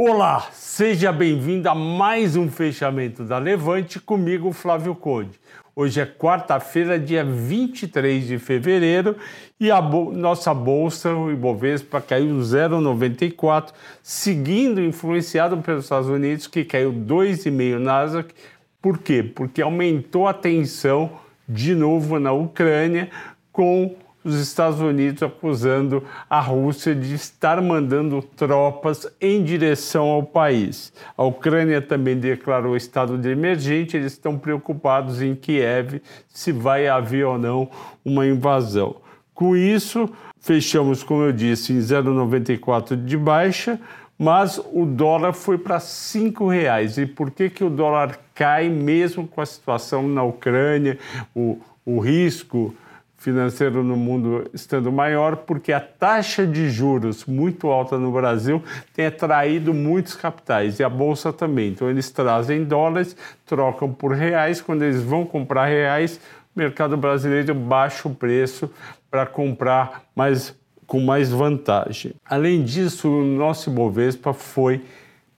Olá, 0.00 0.46
seja 0.52 1.10
bem-vindo 1.10 1.68
a 1.68 1.74
mais 1.74 2.36
um 2.36 2.48
fechamento 2.48 3.24
da 3.24 3.36
Levante 3.36 3.98
comigo, 3.98 4.52
Flávio 4.52 4.94
Conde. 4.94 5.40
Hoje 5.74 6.00
é 6.00 6.06
quarta-feira, 6.06 7.00
dia 7.00 7.24
23 7.24 8.24
de 8.24 8.38
fevereiro, 8.38 9.16
e 9.58 9.72
a 9.72 9.82
nossa 9.82 10.54
bolsa, 10.54 11.12
o 11.12 11.32
Ibovespa, 11.32 12.00
caiu 12.00 12.36
0,94, 12.36 13.72
seguindo 14.00 14.80
influenciado 14.80 15.56
pelos 15.56 15.86
Estados 15.86 16.08
Unidos, 16.08 16.46
que 16.46 16.64
caiu 16.64 16.92
2,5 16.92 17.78
Nasdaq. 17.80 18.32
Por 18.80 18.98
quê? 18.98 19.24
Porque 19.24 19.60
aumentou 19.60 20.28
a 20.28 20.32
tensão 20.32 21.10
de 21.48 21.74
novo 21.74 22.20
na 22.20 22.30
Ucrânia 22.30 23.10
com 23.50 23.96
os 24.24 24.34
Estados 24.34 24.80
Unidos 24.80 25.22
acusando 25.22 26.02
a 26.28 26.40
Rússia 26.40 26.94
de 26.94 27.14
estar 27.14 27.60
mandando 27.62 28.20
tropas 28.22 29.06
em 29.20 29.42
direção 29.42 30.06
ao 30.08 30.22
país. 30.22 30.92
A 31.16 31.24
Ucrânia 31.24 31.80
também 31.80 32.18
declarou 32.18 32.76
estado 32.76 33.16
de 33.16 33.28
emergente, 33.28 33.96
eles 33.96 34.12
estão 34.12 34.36
preocupados 34.36 35.22
em 35.22 35.34
Kiev 35.34 36.02
se 36.28 36.52
vai 36.52 36.88
haver 36.88 37.24
ou 37.24 37.38
não 37.38 37.70
uma 38.04 38.26
invasão. 38.26 38.96
Com 39.34 39.56
isso, 39.56 40.10
fechamos, 40.40 41.04
como 41.04 41.22
eu 41.22 41.32
disse, 41.32 41.72
em 41.72 41.78
0,94 41.78 42.96
de 43.02 43.16
baixa, 43.16 43.80
mas 44.18 44.60
o 44.72 44.84
dólar 44.84 45.32
foi 45.32 45.56
para 45.56 45.78
R$ 45.78 46.50
reais. 46.50 46.98
E 46.98 47.06
por 47.06 47.30
que, 47.30 47.48
que 47.48 47.62
o 47.62 47.70
dólar 47.70 48.18
cai 48.34 48.68
mesmo 48.68 49.28
com 49.28 49.40
a 49.40 49.46
situação 49.46 50.08
na 50.08 50.24
Ucrânia, 50.24 50.98
o, 51.34 51.60
o 51.86 52.00
risco 52.00 52.74
financeiro 53.18 53.82
no 53.82 53.96
mundo 53.96 54.48
estando 54.54 54.90
maior, 54.92 55.36
porque 55.36 55.72
a 55.72 55.80
taxa 55.80 56.46
de 56.46 56.70
juros 56.70 57.26
muito 57.26 57.66
alta 57.66 57.98
no 57.98 58.12
Brasil 58.12 58.62
tem 58.94 59.06
atraído 59.06 59.74
muitos 59.74 60.14
capitais 60.14 60.78
e 60.78 60.84
a 60.84 60.88
bolsa 60.88 61.32
também. 61.32 61.70
Então 61.70 61.90
eles 61.90 62.10
trazem 62.10 62.64
dólares, 62.64 63.16
trocam 63.44 63.92
por 63.92 64.12
reais, 64.12 64.60
quando 64.60 64.82
eles 64.82 65.02
vão 65.02 65.26
comprar 65.26 65.66
reais, 65.66 66.20
o 66.54 66.58
mercado 66.58 66.96
brasileiro 66.96 67.54
baixa 67.54 68.08
o 68.08 68.14
preço 68.14 68.70
para 69.10 69.26
comprar 69.26 70.04
mais 70.14 70.56
com 70.86 71.00
mais 71.00 71.30
vantagem. 71.30 72.14
Além 72.24 72.64
disso, 72.64 73.10
o 73.10 73.22
nosso 73.22 73.68
Ibovespa 73.68 74.32
foi 74.32 74.82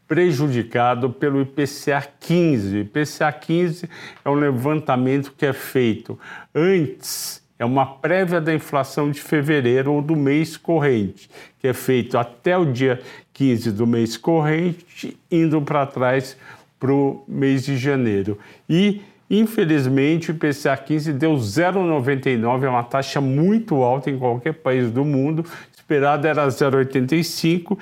prejudicado 0.06 1.10
pelo 1.10 1.40
IPCA 1.40 2.06
15. 2.20 2.77
O 2.77 2.80
IPCA 2.83 3.33
15 3.33 3.88
é 4.24 4.30
um 4.30 4.34
levantamento 4.34 5.33
que 5.36 5.44
é 5.44 5.52
feito 5.52 6.18
antes 6.55 7.39
é 7.61 7.64
uma 7.64 7.84
prévia 7.84 8.41
da 8.41 8.55
inflação 8.55 9.11
de 9.11 9.20
fevereiro 9.20 9.92
ou 9.92 10.00
do 10.00 10.16
mês 10.16 10.56
corrente, 10.56 11.28
que 11.58 11.69
é 11.69 11.75
feito 11.75 12.17
até 12.17 12.56
o 12.56 12.64
dia 12.64 12.98
15 13.34 13.72
do 13.72 13.86
mês 13.86 14.17
corrente, 14.17 15.14
indo 15.30 15.61
para 15.61 15.84
trás 15.84 16.39
para 16.78 16.91
o 16.91 17.22
mês 17.28 17.67
de 17.67 17.77
janeiro. 17.77 18.39
E, 18.67 19.02
infelizmente, 19.28 20.30
o 20.30 20.34
IPCA 20.34 20.75
15 20.75 21.12
deu 21.12 21.34
0,99, 21.34 22.64
é 22.64 22.69
uma 22.70 22.83
taxa 22.83 23.20
muito 23.20 23.83
alta 23.83 24.11
em 24.11 24.19
qualquer 24.19 24.55
país 24.55 24.91
do 24.91 25.05
mundo, 25.05 25.45
esperado 25.70 26.27
era 26.27 26.48
0,85 26.48 27.77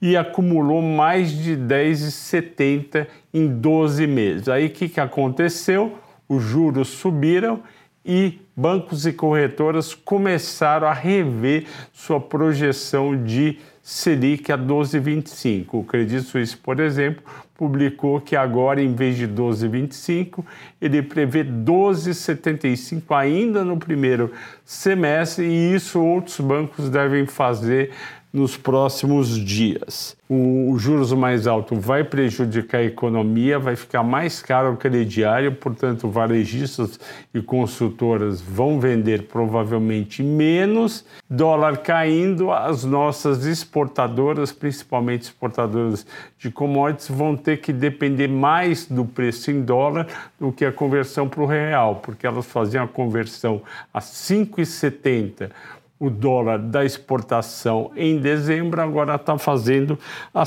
e 0.00 0.16
acumulou 0.16 0.80
mais 0.80 1.32
de 1.32 1.56
10,70 1.56 3.08
em 3.32 3.48
12 3.48 4.06
meses. 4.06 4.48
Aí 4.48 4.66
o 4.66 4.70
que, 4.70 4.88
que 4.88 5.00
aconteceu? 5.00 5.98
Os 6.28 6.40
juros 6.40 6.86
subiram 6.86 7.60
e 8.04 8.40
bancos 8.56 9.06
e 9.06 9.12
corretoras 9.12 9.94
começaram 9.94 10.86
a 10.86 10.92
rever 10.92 11.66
sua 11.92 12.20
projeção 12.20 13.24
de 13.24 13.58
Selic 13.82 14.50
a 14.50 14.58
12,25. 14.58 15.66
O 15.72 15.84
Credit 15.84 16.22
Suisse, 16.22 16.56
por 16.56 16.80
exemplo, 16.80 17.22
publicou 17.54 18.20
que 18.20 18.34
agora, 18.34 18.82
em 18.82 18.94
vez 18.94 19.16
de 19.16 19.28
12,25, 19.28 20.44
ele 20.80 21.02
prevê 21.02 21.44
12,75 21.44 23.02
ainda 23.16 23.64
no 23.64 23.76
primeiro 23.76 24.32
semestre, 24.64 25.44
e 25.44 25.74
isso 25.74 26.00
outros 26.00 26.40
bancos 26.40 26.88
devem 26.90 27.26
fazer 27.26 27.90
nos 28.34 28.56
próximos 28.56 29.38
dias. 29.38 30.16
O, 30.28 30.72
o, 30.72 30.78
juros 30.78 31.12
mais 31.12 31.46
alto 31.46 31.76
vai 31.76 32.02
prejudicar 32.02 32.78
a 32.78 32.84
economia, 32.84 33.60
vai 33.60 33.76
ficar 33.76 34.02
mais 34.02 34.42
caro 34.42 34.72
o 34.72 34.76
crediário, 34.76 35.52
portanto, 35.52 36.08
varejistas 36.08 36.98
e 37.32 37.40
consultoras 37.40 38.40
vão 38.40 38.80
vender 38.80 39.28
provavelmente 39.28 40.20
menos. 40.20 41.04
Dólar 41.30 41.76
caindo, 41.76 42.50
as 42.50 42.82
nossas 42.82 43.46
exportadoras, 43.46 44.50
principalmente 44.50 45.22
exportadoras 45.22 46.04
de 46.36 46.50
commodities, 46.50 47.08
vão 47.08 47.36
ter 47.36 47.60
que 47.60 47.72
depender 47.72 48.26
mais 48.26 48.86
do 48.86 49.04
preço 49.04 49.52
em 49.52 49.62
dólar 49.62 50.08
do 50.40 50.50
que 50.50 50.64
a 50.64 50.72
conversão 50.72 51.28
para 51.28 51.42
o 51.42 51.46
real, 51.46 51.96
porque 51.96 52.26
elas 52.26 52.46
faziam 52.46 52.82
a 52.82 52.88
conversão 52.88 53.62
a 53.92 54.00
5,70 54.00 55.50
o 55.98 56.10
dólar 56.10 56.58
da 56.58 56.84
exportação 56.84 57.90
em 57.96 58.18
dezembro, 58.18 58.80
agora 58.80 59.14
está 59.14 59.38
fazendo 59.38 59.98
a 60.32 60.44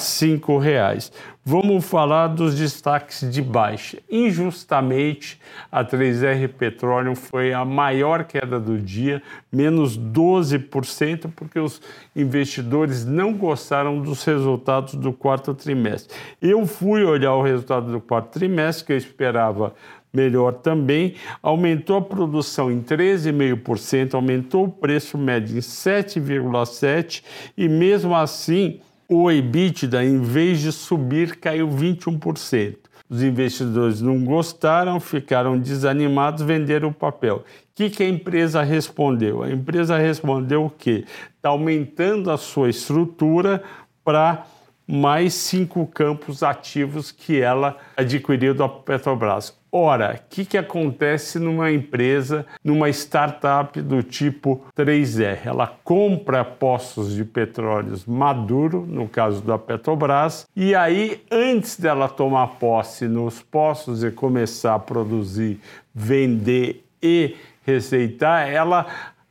reais. 0.59 1.11
Vamos 1.49 1.85
falar 1.85 2.27
dos 2.27 2.55
destaques 2.55 3.21
de 3.31 3.41
baixa. 3.41 3.99
Injustamente, 4.11 5.39
a 5.71 5.81
3R 5.81 6.49
Petroleum 6.49 7.15
foi 7.15 7.53
a 7.53 7.63
maior 7.63 8.25
queda 8.25 8.59
do 8.59 8.77
dia, 8.77 9.23
menos 9.49 9.97
12%, 9.97 11.31
porque 11.33 11.57
os 11.57 11.81
investidores 12.13 13.05
não 13.05 13.33
gostaram 13.33 14.01
dos 14.01 14.25
resultados 14.25 14.95
do 14.95 15.13
quarto 15.13 15.53
trimestre. 15.53 16.13
Eu 16.41 16.65
fui 16.67 17.05
olhar 17.05 17.33
o 17.35 17.41
resultado 17.41 17.89
do 17.89 18.01
quarto 18.01 18.31
trimestre, 18.37 18.85
que 18.85 18.91
eu 18.91 18.97
esperava 18.97 19.73
melhor 20.13 20.53
também, 20.53 21.15
aumentou 21.41 21.97
a 21.97 22.01
produção 22.01 22.71
em 22.71 22.81
13,5%, 22.81 24.13
aumentou 24.13 24.65
o 24.65 24.71
preço 24.71 25.17
médio 25.17 25.57
em 25.57 25.61
7,7% 25.61 27.23
e 27.57 27.67
mesmo 27.67 28.15
assim 28.15 28.79
o 29.09 29.31
EBITDA, 29.31 30.03
em 30.03 30.19
vez 30.19 30.59
de 30.59 30.71
subir, 30.71 31.37
caiu 31.37 31.69
21%. 31.69 32.75
Os 33.09 33.23
investidores 33.23 34.01
não 34.01 34.21
gostaram, 34.25 34.99
ficaram 34.99 35.57
desanimados, 35.57 36.43
venderam 36.43 36.89
o 36.89 36.93
papel. 36.93 37.37
O 37.37 37.43
que, 37.73 37.89
que 37.89 38.03
a 38.03 38.09
empresa 38.09 38.61
respondeu? 38.63 39.43
A 39.43 39.49
empresa 39.49 39.97
respondeu 39.97 40.65
o 40.65 40.69
quê? 40.69 41.05
Está 41.37 41.49
aumentando 41.49 42.29
a 42.29 42.37
sua 42.37 42.69
estrutura 42.69 43.63
para 44.03 44.45
mais 44.85 45.33
cinco 45.33 45.85
campos 45.87 46.43
ativos 46.43 47.11
que 47.11 47.39
ela 47.39 47.77
adquiriu 47.95 48.53
da 48.53 48.67
Petrobras. 48.67 49.56
Ora, 49.79 50.19
o 50.19 50.29
que, 50.29 50.43
que 50.43 50.57
acontece 50.57 51.37
numa 51.37 51.71
empresa, 51.71 52.47
numa 52.63 52.89
startup 52.89 53.79
do 53.79 54.01
tipo 54.01 54.65
3R? 54.75 55.45
Ela 55.45 55.67
compra 55.83 56.43
postos 56.43 57.13
de 57.13 57.23
petróleos 57.23 58.03
maduro, 58.03 58.87
no 58.89 59.07
caso 59.07 59.39
da 59.39 59.55
Petrobras, 59.55 60.47
e 60.55 60.73
aí, 60.73 61.23
antes 61.29 61.79
dela 61.79 62.09
tomar 62.09 62.55
posse 62.55 63.07
nos 63.07 63.39
postos 63.39 64.03
e 64.03 64.09
começar 64.09 64.73
a 64.73 64.79
produzir, 64.79 65.59
vender 65.93 66.83
e 66.99 67.35
receitar, 67.63 68.49
ela 68.49 68.87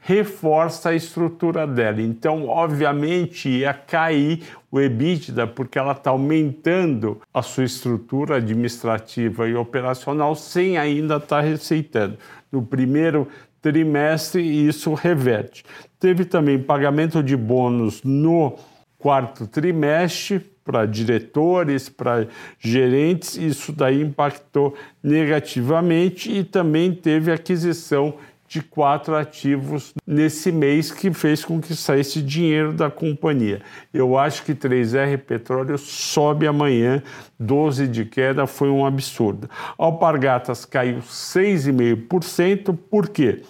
reforça 0.06 0.90
a 0.90 0.94
estrutura 0.94 1.66
dela. 1.66 2.00
Então, 2.00 2.46
obviamente, 2.46 3.48
ia 3.48 3.74
cair 3.74 4.44
o 4.70 4.80
EBITDA 4.80 5.48
porque 5.48 5.80
ela 5.80 5.90
está 5.90 6.10
aumentando 6.10 7.20
a 7.34 7.42
sua 7.42 7.64
estrutura 7.64 8.36
administrativa 8.36 9.48
e 9.48 9.56
operacional 9.56 10.36
sem 10.36 10.78
ainda 10.78 11.16
estar 11.16 11.26
tá 11.26 11.40
receitando. 11.40 12.16
No 12.52 12.62
primeiro 12.62 13.26
trimestre, 13.60 14.40
isso 14.40 14.94
reverte. 14.94 15.64
Teve 15.98 16.24
também 16.24 16.62
pagamento 16.62 17.20
de 17.20 17.36
bônus 17.36 18.04
no 18.04 18.56
quarto 18.98 19.48
trimestre 19.48 20.38
para 20.64 20.86
diretores, 20.86 21.88
para 21.88 22.28
gerentes, 22.60 23.36
isso 23.36 23.72
daí 23.72 24.02
impactou 24.02 24.76
negativamente 25.02 26.30
e 26.30 26.44
também 26.44 26.92
teve 26.92 27.32
aquisição 27.32 28.14
de 28.48 28.63
quatro 28.63 29.15
ativos 29.16 29.93
nesse 30.07 30.53
mês 30.53 30.91
que 30.91 31.13
fez 31.13 31.45
com 31.45 31.60
que 31.60 31.75
saísse 31.75 32.22
dinheiro 32.22 32.72
da 32.72 32.91
companhia. 32.91 33.63
Eu 33.93 34.16
acho 34.16 34.45
que 34.45 34.54
3R 34.54 35.19
Petróleo 35.19 35.77
sobe 35.77 36.47
amanhã, 36.47 37.03
12 37.39 37.89
de 37.89 38.04
queda 38.04 38.47
foi 38.47 38.71
um 38.71 38.87
absurdo. 38.87 39.51
Alpargatas 39.77 40.65
caiu 40.65 40.98
6,5%, 40.98 42.77
por 42.91 43.09
quê? 43.09 43.43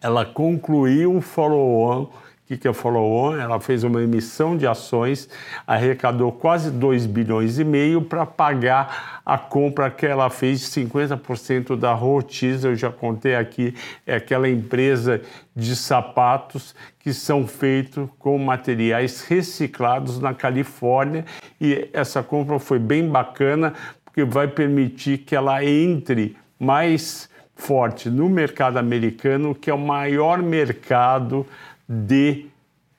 Ela 0.00 0.24
concluiu 0.24 1.12
um 1.12 1.20
follow-on 1.20 2.08
que, 2.46 2.58
que 2.58 2.68
a 2.68 2.74
Follow-on? 2.74 3.36
Ela 3.36 3.58
fez 3.58 3.84
uma 3.84 4.02
emissão 4.02 4.56
de 4.56 4.66
ações, 4.66 5.28
arrecadou 5.66 6.30
quase 6.30 6.70
2 6.70 7.06
bilhões 7.06 7.58
e 7.58 7.64
meio 7.64 8.02
para 8.02 8.26
pagar 8.26 9.22
a 9.24 9.38
compra 9.38 9.90
que 9.90 10.06
ela 10.06 10.28
fez 10.28 10.60
de 10.60 10.66
50% 10.86 11.76
da 11.76 11.94
Rotiz, 11.94 12.64
eu 12.64 12.76
já 12.76 12.90
contei 12.90 13.34
aqui, 13.34 13.74
é 14.06 14.16
aquela 14.16 14.48
empresa 14.48 15.22
de 15.56 15.74
sapatos 15.74 16.74
que 16.98 17.12
são 17.14 17.46
feitos 17.46 18.08
com 18.18 18.36
materiais 18.38 19.22
reciclados 19.22 20.18
na 20.18 20.34
Califórnia 20.34 21.24
e 21.60 21.88
essa 21.92 22.22
compra 22.22 22.58
foi 22.58 22.78
bem 22.78 23.08
bacana 23.08 23.72
porque 24.04 24.24
vai 24.24 24.46
permitir 24.46 25.18
que 25.18 25.34
ela 25.34 25.64
entre 25.64 26.36
mais 26.58 27.28
forte 27.56 28.10
no 28.10 28.28
mercado 28.28 28.78
americano, 28.78 29.54
que 29.54 29.70
é 29.70 29.74
o 29.74 29.78
maior 29.78 30.42
mercado 30.42 31.46
de 31.88 32.46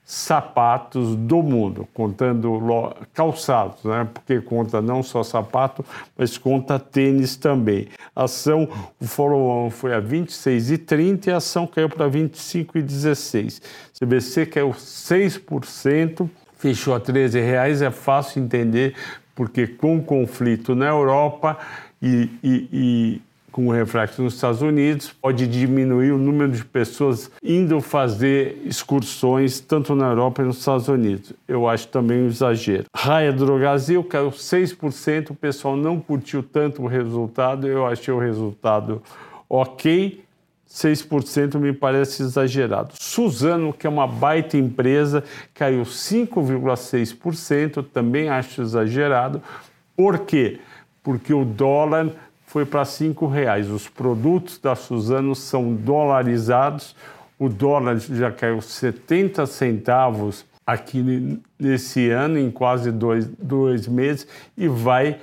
sapatos 0.08 1.16
do 1.16 1.42
mundo, 1.42 1.88
contando 1.92 2.60
calçados, 3.12 3.82
né? 3.82 4.06
porque 4.14 4.40
conta 4.40 4.80
não 4.80 5.02
só 5.02 5.24
sapato, 5.24 5.84
mas 6.16 6.38
conta 6.38 6.78
tênis 6.78 7.34
também. 7.34 7.88
A 8.14 8.22
ação, 8.22 8.68
o 9.00 9.04
follow-on 9.04 9.68
foi 9.68 9.92
a 9.92 10.00
26,30 10.00 11.26
e 11.26 11.30
a 11.32 11.38
ação 11.38 11.66
caiu 11.66 11.88
para 11.88 12.08
25,16. 12.08 13.60
CBC 13.98 14.46
caiu 14.46 14.70
6%, 14.70 16.30
fechou 16.56 16.94
a 16.94 17.00
13 17.00 17.40
reais, 17.40 17.82
é 17.82 17.90
fácil 17.90 18.40
entender, 18.40 18.94
porque 19.34 19.66
com 19.66 19.96
o 19.96 20.02
conflito 20.02 20.76
na 20.76 20.86
Europa 20.86 21.58
e, 22.00 22.30
e, 22.44 22.68
e 22.72 23.22
com 23.56 23.68
o 23.68 23.72
reflexo 23.72 24.22
nos 24.22 24.34
Estados 24.34 24.60
Unidos, 24.60 25.14
pode 25.18 25.46
diminuir 25.46 26.10
o 26.10 26.18
número 26.18 26.52
de 26.52 26.62
pessoas 26.62 27.30
indo 27.42 27.80
fazer 27.80 28.60
excursões 28.66 29.60
tanto 29.60 29.94
na 29.94 30.08
Europa 30.08 30.42
e 30.42 30.44
nos 30.44 30.58
Estados 30.58 30.88
Unidos. 30.88 31.32
Eu 31.48 31.66
acho 31.66 31.88
também 31.88 32.22
um 32.22 32.26
exagero. 32.26 32.84
Raia 32.94 33.32
Drogazil 33.32 34.04
caiu 34.04 34.30
6%, 34.30 35.30
o 35.30 35.34
pessoal 35.34 35.74
não 35.74 35.98
curtiu 35.98 36.42
tanto 36.42 36.82
o 36.82 36.86
resultado, 36.86 37.66
eu 37.66 37.86
achei 37.86 38.12
o 38.12 38.18
resultado 38.18 39.00
ok. 39.48 40.22
6% 40.68 41.58
me 41.58 41.72
parece 41.72 42.24
exagerado. 42.24 42.92
Suzano, 43.00 43.72
que 43.72 43.86
é 43.86 43.90
uma 43.90 44.06
baita 44.06 44.58
empresa, 44.58 45.24
caiu 45.54 45.84
5,6%, 45.84 47.86
também 47.90 48.28
acho 48.28 48.60
exagerado. 48.60 49.40
Por 49.96 50.26
quê? 50.26 50.60
Porque 51.02 51.32
o 51.32 51.42
dólar 51.42 52.10
foi 52.56 52.64
para 52.64 52.84
R$ 52.84 53.28
reais. 53.30 53.68
Os 53.68 53.86
produtos 53.86 54.58
da 54.58 54.74
Suzano 54.74 55.34
são 55.34 55.74
dolarizados. 55.74 56.96
O 57.38 57.50
dólar 57.50 57.98
já 57.98 58.32
caiu 58.32 58.62
70 58.62 59.44
centavos 59.44 60.42
aqui 60.66 61.38
nesse 61.58 62.08
ano, 62.08 62.38
em 62.38 62.50
quase 62.50 62.90
dois, 62.90 63.26
dois 63.38 63.86
meses, 63.86 64.26
e 64.56 64.68
vai, 64.68 65.18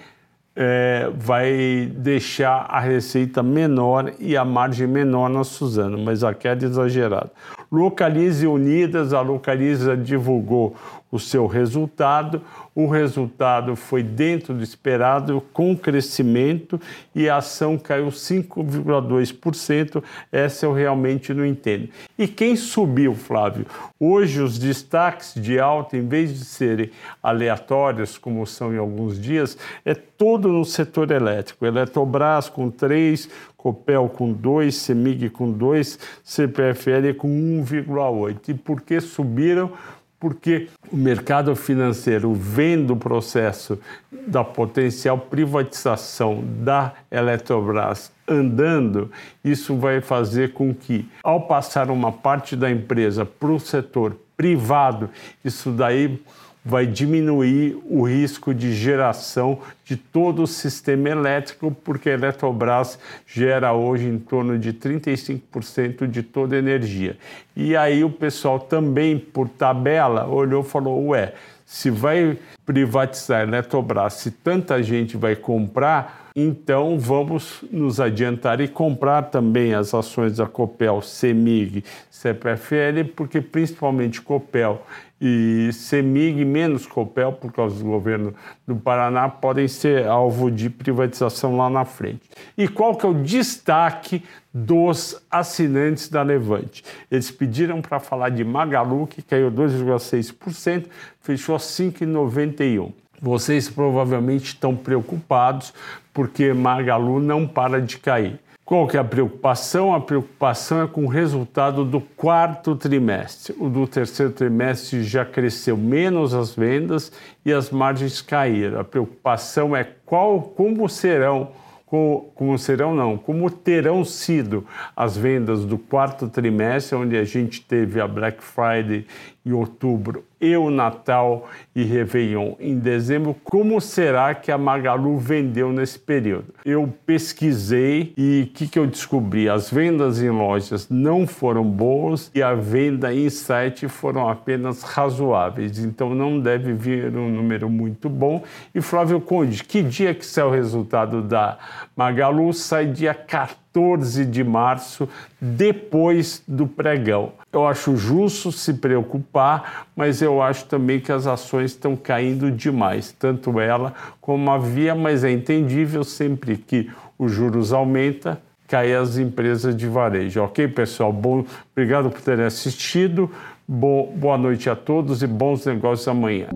é, 0.55 1.09
vai 1.17 1.91
deixar 1.97 2.67
a 2.69 2.79
receita 2.79 3.41
menor 3.41 4.13
e 4.19 4.37
a 4.37 4.45
margem 4.45 4.85
menor 4.85 5.27
na 5.27 5.43
Suzano, 5.43 5.97
mas 5.97 6.23
a 6.23 6.35
queda 6.35 6.67
é 6.67 6.69
exagerada. 6.69 7.31
Localize 7.73 8.45
Unidas, 8.45 9.13
a 9.13 9.21
Localiza 9.21 9.97
divulgou 9.97 10.75
o 11.11 11.19
seu 11.19 11.47
resultado. 11.47 12.41
O 12.75 12.87
resultado 12.87 13.75
foi 13.75 14.01
dentro 14.01 14.53
do 14.53 14.63
esperado, 14.63 15.43
com 15.53 15.75
crescimento, 15.75 16.79
e 17.15 17.29
a 17.29 17.37
ação 17.37 17.77
caiu 17.77 18.07
5,2%. 18.07 20.03
Essa 20.31 20.67
eu 20.67 20.73
realmente 20.73 21.33
não 21.33 21.45
entendo. 21.45 21.89
E 22.17 22.27
quem 22.27 22.55
subiu, 22.55 23.13
Flávio? 23.15 23.65
Hoje, 23.99 24.41
os 24.41 24.57
destaques 24.59 25.33
de 25.35 25.59
alta, 25.59 25.97
em 25.97 26.07
vez 26.07 26.33
de 26.37 26.45
serem 26.45 26.91
aleatórios, 27.21 28.17
como 28.17 28.45
são 28.45 28.73
em 28.73 28.77
alguns 28.77 29.19
dias, 29.19 29.57
é 29.85 29.93
todo 29.93 30.47
no 30.47 30.65
setor 30.65 31.11
elétrico. 31.11 31.65
Eletrobras 31.65 32.49
com 32.49 32.71
3, 32.71 33.29
Copel 33.63 34.09
com 34.09 34.33
2, 34.33 34.75
Semig 34.75 35.29
com 35.29 35.49
2, 35.49 35.97
CPFL 36.21 37.13
com 37.17 37.29
1,8. 37.29 38.49
E 38.49 38.53
por 38.53 38.81
que 38.81 38.99
subiram? 38.99 39.71
porque 40.19 40.69
o 40.89 40.95
mercado 40.95 41.53
financeiro, 41.53 42.33
vendo 42.33 42.93
o 42.93 42.95
processo 42.95 43.77
da 44.09 44.41
potencial 44.41 45.17
privatização 45.17 46.41
da 46.63 46.93
Eletrobras 47.11 48.09
andando, 48.25 49.11
isso 49.43 49.75
vai 49.75 49.99
fazer 49.99 50.53
com 50.53 50.73
que, 50.73 51.05
ao 51.21 51.41
passar 51.41 51.91
uma 51.91 52.09
parte 52.09 52.55
da 52.55 52.71
empresa 52.71 53.25
para 53.25 53.51
o 53.51 53.59
setor 53.59 54.15
privado, 54.37 55.09
isso 55.43 55.71
daí 55.71 56.17
vai 56.65 56.85
diminuir 56.85 57.77
o 57.85 58.03
risco 58.03 58.53
de 58.53 58.73
geração 58.73 59.59
de 59.83 59.97
todo 59.97 60.43
o 60.43 60.47
sistema 60.47 61.09
elétrico, 61.09 61.75
porque 61.83 62.09
a 62.09 62.13
Eletrobras 62.13 62.97
gera 63.27 63.73
hoje 63.73 64.07
em 64.07 64.17
torno 64.17 64.57
de 64.57 64.71
35% 64.71 66.07
de 66.07 66.23
toda 66.23 66.55
a 66.55 66.59
energia. 66.59 67.17
E 67.55 67.75
aí 67.75 68.03
o 68.03 68.09
pessoal 68.09 68.59
também, 68.59 69.19
por 69.19 69.49
tabela, 69.49 70.25
olhou 70.25 70.63
e 70.63 70.67
falou: 70.67 71.07
ué, 71.07 71.33
se 71.65 71.89
vai 71.89 72.37
privatizar 72.65 73.41
a 73.41 73.43
Eletrobras, 73.43 74.13
se 74.13 74.31
tanta 74.31 74.81
gente 74.81 75.17
vai 75.17 75.35
comprar, 75.35 76.22
então 76.35 76.97
vamos 76.97 77.63
nos 77.71 77.99
adiantar 77.99 78.59
e 78.59 78.67
comprar 78.67 79.23
também 79.23 79.73
as 79.73 79.93
ações 79.93 80.37
da 80.37 80.47
Copel, 80.47 81.01
CEMIG, 81.01 81.83
CPFL, 82.09 83.11
porque 83.15 83.39
principalmente 83.39 84.21
Copel 84.21 84.81
e 85.21 85.69
CEMIG 85.71 86.43
menos 86.43 86.85
Copel, 86.85 87.31
por 87.31 87.51
causa 87.53 87.77
do 87.77 87.85
governo 87.85 88.33
do 88.67 88.75
Paraná, 88.75 89.29
podem 89.29 89.67
ser 89.67 90.07
alvo 90.07 90.49
de 90.49 90.69
privatização 90.69 91.55
lá 91.55 91.69
na 91.69 91.85
frente. 91.85 92.29
E 92.57 92.67
qual 92.67 92.95
que 92.95 93.05
é 93.05 93.09
o 93.09 93.13
destaque 93.13 94.23
dos 94.53 95.23
assinantes 95.29 96.09
da 96.09 96.23
Levante? 96.23 96.83
Eles 97.11 97.29
pediram 97.29 97.81
para 97.81 97.99
falar 97.99 98.29
de 98.29 98.43
Magalu, 98.43 99.07
que 99.07 99.21
caiu 99.21 99.51
2,6%, 99.51 100.87
fechou 101.21 101.57
5,91%. 101.57 103.02
Vocês 103.23 103.69
provavelmente 103.69 104.47
estão 104.47 104.75
preocupados 104.75 105.73
porque 106.13 106.51
Magalu 106.51 107.21
não 107.21 107.47
para 107.47 107.81
de 107.81 107.97
cair. 107.97 108.37
Qual 108.65 108.85
que 108.85 108.97
é 108.97 108.99
a 108.99 109.03
preocupação? 109.03 109.95
A 109.95 110.01
preocupação 110.01 110.83
é 110.83 110.87
com 110.87 111.05
o 111.05 111.07
resultado 111.07 111.85
do 111.85 112.01
quarto 112.01 112.75
trimestre. 112.75 113.55
O 113.57 113.69
do 113.69 113.87
terceiro 113.87 114.33
trimestre 114.33 115.05
já 115.05 115.23
cresceu 115.23 115.77
menos 115.77 116.33
as 116.33 116.53
vendas 116.53 117.13
e 117.45 117.53
as 117.53 117.69
margens 117.69 118.21
caíram. 118.21 118.81
A 118.81 118.83
preocupação 118.83 119.73
é 119.73 119.87
qual, 120.05 120.41
como 120.41 120.89
serão 120.89 121.51
como, 121.93 122.31
como 122.33 122.57
serão 122.57 122.95
não, 122.95 123.19
como 123.19 123.51
terão 123.51 124.03
sido 124.03 124.65
as 124.95 125.15
vendas 125.15 125.63
do 125.63 125.77
quarto 125.77 126.27
trimestre, 126.27 126.97
onde 126.97 127.15
a 127.15 127.23
gente 127.23 127.61
teve 127.61 128.01
a 128.01 128.07
Black 128.07 128.43
Friday 128.43 129.05
em 129.45 129.51
outubro 129.51 130.23
e 130.39 130.57
o 130.57 130.69
Natal 130.69 131.49
e 131.73 131.83
Réveillon 131.83 132.53
em 132.59 132.77
dezembro, 132.77 133.33
como 133.43 133.79
será 133.79 134.35
que 134.35 134.51
a 134.51 134.57
Magalu 134.57 135.17
vendeu 135.17 135.71
nesse 135.71 135.97
período? 135.97 136.53
Eu 136.65 136.93
pesquisei 137.05 138.13
e 138.17 138.47
o 138.49 138.53
que, 138.53 138.67
que 138.67 138.77
eu 138.77 138.85
descobri? 138.85 139.47
As 139.47 139.69
vendas 139.71 140.21
em 140.21 140.29
lojas 140.29 140.89
não 140.89 141.25
foram 141.25 141.63
boas 141.63 142.29
e 142.35 142.43
a 142.43 142.53
venda 142.53 143.13
em 143.13 143.29
site 143.29 143.87
foram 143.87 144.27
apenas 144.27 144.83
razoáveis, 144.83 145.79
então 145.79 146.13
não 146.13 146.39
deve 146.39 146.73
vir 146.73 147.15
um 147.15 147.29
número 147.29 147.69
muito 147.69 148.09
bom. 148.09 148.43
E 148.75 148.81
Flávio 148.81 149.21
Conde, 149.21 149.63
que 149.63 149.81
dia 149.81 150.13
que 150.13 150.25
sai 150.25 150.43
o 150.43 150.51
resultado 150.51 151.21
da 151.21 151.57
Magalu? 151.95 152.51
Sai 152.53 152.87
dia 152.87 153.13
14 153.13 153.62
14 153.73 154.25
de 154.25 154.43
março, 154.43 155.09
depois 155.41 156.43
do 156.47 156.67
pregão. 156.67 157.31
Eu 157.51 157.67
acho 157.67 157.97
justo 157.97 158.51
se 158.51 158.75
preocupar, 158.75 159.87
mas 159.95 160.21
eu 160.21 160.41
acho 160.41 160.65
também 160.65 160.99
que 160.99 161.11
as 161.11 161.25
ações 161.25 161.71
estão 161.71 161.95
caindo 161.95 162.51
demais, 162.51 163.11
tanto 163.11 163.59
ela 163.59 163.93
como 164.21 164.49
a 164.51 164.59
Via, 164.59 164.93
mas 164.93 165.23
é 165.23 165.31
entendível 165.31 166.03
sempre 166.03 166.55
que 166.55 166.89
os 167.17 167.31
juros 167.31 167.73
aumenta, 167.73 168.39
caem 168.67 168.93
as 168.93 169.17
empresas 169.17 169.75
de 169.75 169.87
varejo. 169.87 170.43
Ok, 170.43 170.67
pessoal? 170.67 171.11
Bom, 171.11 171.43
obrigado 171.71 172.11
por 172.11 172.21
terem 172.21 172.45
assistido. 172.45 173.29
Boa 173.67 174.37
noite 174.37 174.69
a 174.69 174.75
todos 174.75 175.23
e 175.23 175.27
bons 175.27 175.65
negócios 175.65 176.07
amanhã. 176.07 176.47